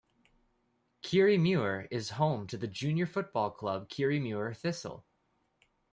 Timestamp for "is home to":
1.91-2.57